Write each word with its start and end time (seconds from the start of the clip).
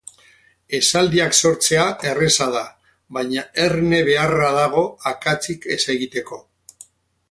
Esaldiak 0.77 1.37
sortzea 1.41 1.83
erraza 2.13 2.49
da, 2.57 2.63
baina 3.19 3.45
erne 3.69 4.01
egon 4.01 4.11
beharra 4.11 4.53
dago 4.59 4.89
akatsik 5.15 5.73
ez 5.79 5.83
egiteko. 5.97 6.45